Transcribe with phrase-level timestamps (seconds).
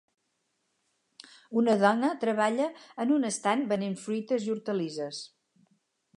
[1.61, 2.71] Una dona treballa
[3.05, 5.23] en un estand venent fruites i hortalisses.